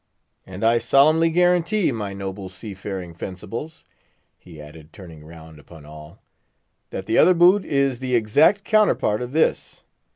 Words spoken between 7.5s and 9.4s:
is the exact counterpart of